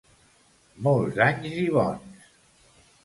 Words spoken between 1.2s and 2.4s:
anys i bons!